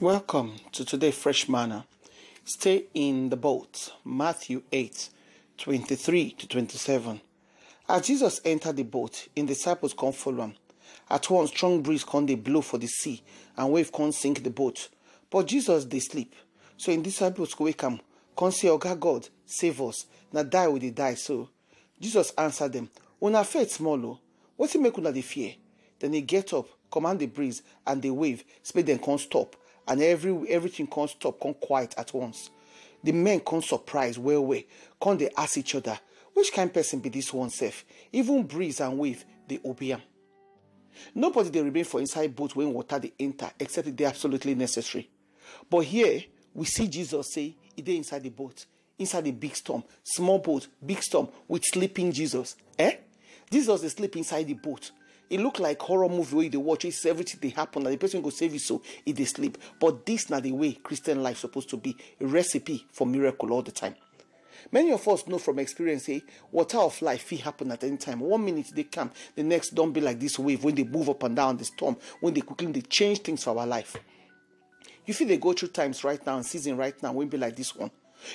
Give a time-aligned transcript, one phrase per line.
[0.00, 1.84] Welcome to today Fresh Manna.
[2.44, 3.90] Stay in the boat.
[4.04, 5.08] Matthew 8
[5.58, 7.20] 23 to 27.
[7.88, 10.54] As Jesus entered the boat, his disciples come follow him.
[11.10, 13.24] At once strong breeze come they blow for the sea,
[13.56, 14.88] and wave come sink the boat.
[15.28, 16.32] But Jesus they sleep.
[16.76, 17.98] So in disciples wake am,
[18.36, 20.06] come say, God, save us.
[20.32, 21.48] Now die we dey die so.
[22.00, 22.88] Jesus answered them,
[23.20, 24.10] Una faith small oh.
[24.10, 24.18] o.
[24.58, 25.54] What make una dey fear?
[25.98, 29.56] Then he get up, command the breeze and the wave, speed them can't stop,
[29.88, 32.50] and every everything can't stop, can't quiet at once.
[33.02, 34.62] The men can't surprise well well,
[35.00, 35.98] can't they ask each other,
[36.34, 37.84] which kind person be this one self?
[38.12, 40.02] Even breeze and wave, they obey am.
[41.14, 45.08] Nobody they remain for inside boat when water they enter, except if they absolutely necessary.
[45.70, 46.22] But here
[46.54, 48.66] we see Jesus say, he dey inside the boat,
[48.98, 52.56] inside the big storm, small boat, big storm, with sleeping Jesus.
[52.78, 52.96] Eh?
[53.50, 54.90] Jesus dey sleep inside the boat.
[55.30, 58.22] It look like horror movie where dey watch, it's everything they happen, and the person
[58.22, 59.58] go save you so he they sleep.
[59.78, 63.62] But this not the way Christian life supposed to be, a recipe for miracle all
[63.62, 63.94] the time.
[64.72, 68.20] Many of us know from experience, say, water of life fit happen at any time.
[68.20, 71.22] One minute they come, the next don't be like this wave when they move up
[71.22, 73.96] and down the storm, when they quickly they change things for our life.
[75.06, 77.56] You feel they go through times right now and season right now won't be like
[77.56, 77.90] this one.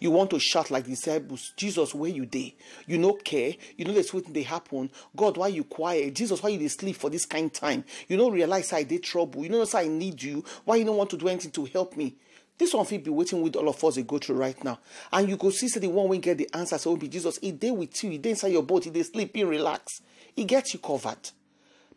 [0.00, 2.54] You want to shout like disciples, Jesus, where you dey?
[2.86, 3.54] You no care.
[3.76, 4.90] You know there's something they happen.
[5.14, 6.14] God, why you quiet?
[6.14, 7.84] Jesus, why you dey sleep for this kind time?
[8.08, 9.42] You don't realize I did trouble.
[9.42, 10.44] You know say I need you.
[10.64, 12.16] Why you don't want to do anything to help me?
[12.58, 14.78] This one fit be waiting with all of us they go through right now.
[15.12, 17.38] And you go see say the one when get the answer, so oh, be Jesus.
[17.38, 20.00] He dey with you, he dey inside your boat, he dey sleep, relax.
[20.34, 21.30] He gets you covered.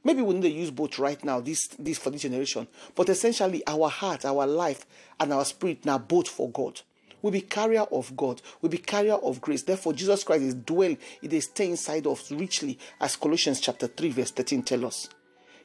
[0.03, 2.67] Maybe we need to use both right now, this this for this generation.
[2.95, 4.85] But essentially, our heart, our life,
[5.19, 6.81] and our spirit now both for God.
[7.21, 8.41] We be carrier of God.
[8.61, 9.63] We be carrier of grace.
[9.63, 10.95] Therefore, Jesus Christ is dwell.
[11.21, 15.09] It is stay inside us richly, as Colossians chapter three verse thirteen tell us.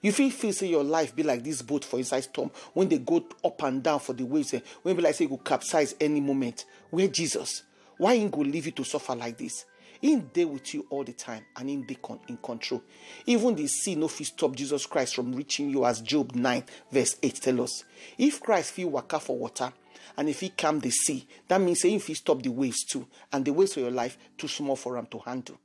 [0.02, 2.98] You feel feel say your life be like this boat for inside storm when they
[2.98, 4.52] go up and down for the waves.
[4.52, 6.66] eh, When be like say you go capsize any moment.
[6.90, 7.62] Where Jesus?
[7.96, 9.64] Why ain't go leave you to suffer like this?
[10.02, 12.82] In there with you all the time and in the con- in control.
[13.24, 16.62] Even the sea no fit stop Jesus Christ from reaching you as Job 9
[16.92, 17.84] verse 8 tell us.
[18.18, 19.72] If Christ feel waka for water
[20.16, 23.44] and if he calm the sea, that means if he stop the waves too, and
[23.44, 25.58] the waves for your life too small for him to handle.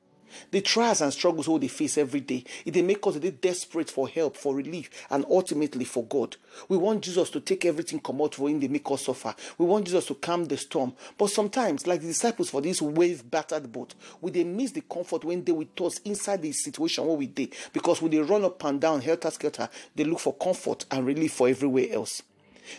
[0.51, 3.89] The trials and struggles wey they face every day, it they make us a desperate
[3.89, 6.35] for help, for relief, and ultimately for God.
[6.67, 9.35] We want Jesus to take everything come out for him, they make us suffer.
[9.57, 10.93] We want Jesus to calm the storm.
[11.17, 15.23] But sometimes, like the disciples for this wave battered boat, we they miss the comfort
[15.23, 18.63] when they with us inside the situation where we did because when they run up
[18.63, 22.21] and down, helter skelter, they look for comfort and relief for everywhere else.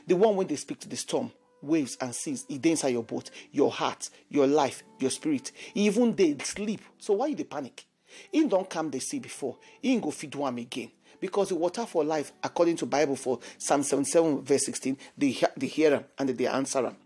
[0.06, 3.30] The one when they speak to the storm, waves and seas, it inside your boat,
[3.52, 5.52] your heart, your life, your spirit.
[5.74, 6.80] Even they sleep.
[6.98, 7.84] So why you dey panic?
[8.32, 9.56] Him don't calm the sea before.
[9.82, 10.90] Ain't go feed one again.
[11.20, 15.52] Because the water for life, according to Bible for Psalm 77 verse 16, they, hear-
[15.56, 16.96] they hear him and they answer him.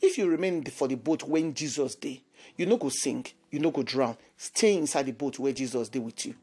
[0.00, 2.22] If you remain for the boat when Jesus dey,
[2.56, 4.16] you no go sink, you no go drown.
[4.36, 6.34] Stay inside the boat where Jesus dey with you.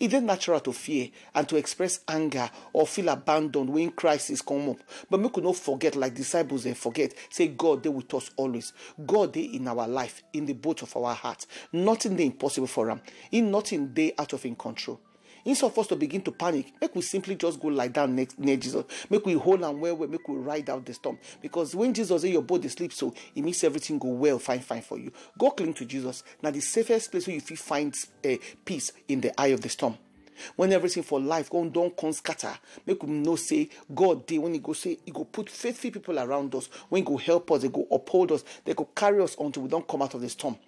[0.00, 4.70] It is natural to fear and to express anger or feel abandoned when crisis come
[4.70, 4.78] up.
[5.10, 8.72] But we not forget, like disciples they forget, say God they with us always.
[9.04, 11.46] God they in our life, in the boat of our heart.
[11.72, 13.00] Nothing they impossible for him.
[13.32, 15.00] In nothing they out of in control.
[15.48, 18.38] Instead of us to begin to panic, make we simply just go lie down next
[18.38, 18.84] near Jesus.
[19.08, 21.18] Make we hold and well, well, make we ride out the storm.
[21.40, 24.82] Because when Jesus in your body sleep, so it makes everything go well, fine, fine
[24.82, 25.10] for you.
[25.38, 26.22] Go cling to Jesus.
[26.42, 29.70] Now the safest place where you feel find uh, peace in the eye of the
[29.70, 29.96] storm.
[30.54, 32.52] When everything for life go don't come scatter,
[32.84, 36.18] make we know say God day when He go say He go put faithful people
[36.18, 36.68] around us.
[36.90, 39.70] When He go help us, they go uphold us, they go carry us until we
[39.70, 40.58] don't come out of the storm.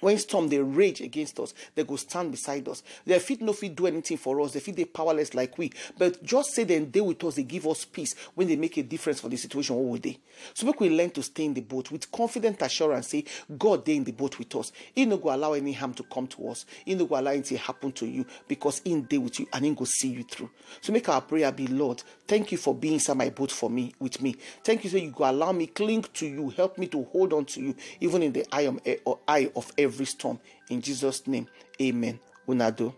[0.00, 2.82] When storm they rage against us, they go stand beside us.
[3.06, 4.52] Their feet no fit do anything for us.
[4.52, 5.72] They feel they powerless like we.
[5.96, 8.82] But just say then they with us, they give us peace when they make a
[8.82, 10.18] difference for the situation what we dey.
[10.52, 13.08] So make we learn to stay in the boat with confident assurance.
[13.08, 13.24] Say
[13.56, 14.72] God they in the boat with us.
[14.94, 16.66] He no go allow any harm to come to us.
[16.84, 19.74] He no go allow anything happen to you because in day with you and he
[19.74, 20.50] go see you through.
[20.80, 22.02] So make our prayer be Lord.
[22.26, 24.36] Thank you for being inside my boat for me with me.
[24.64, 26.50] Thank you so you go allow me cling to you.
[26.50, 28.80] Help me to hold on to you even in the eye of,
[29.28, 30.40] eye of every storm.
[30.70, 31.46] In Jesus' name,
[31.80, 32.18] Amen.
[32.48, 32.94] Unado.